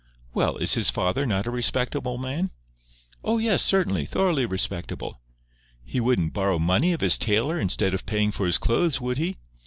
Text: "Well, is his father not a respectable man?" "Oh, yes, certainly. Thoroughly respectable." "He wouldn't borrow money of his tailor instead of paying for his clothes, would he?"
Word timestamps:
"Well, 0.33 0.57
is 0.57 0.73
his 0.73 0.89
father 0.89 1.27
not 1.27 1.45
a 1.45 1.51
respectable 1.51 2.17
man?" 2.17 2.49
"Oh, 3.23 3.37
yes, 3.37 3.61
certainly. 3.61 4.07
Thoroughly 4.07 4.47
respectable." 4.47 5.21
"He 5.83 5.99
wouldn't 5.99 6.33
borrow 6.33 6.57
money 6.57 6.91
of 6.93 7.01
his 7.01 7.19
tailor 7.19 7.59
instead 7.59 7.93
of 7.93 8.07
paying 8.07 8.31
for 8.31 8.47
his 8.47 8.57
clothes, 8.57 8.99
would 8.99 9.19
he?" 9.19 9.37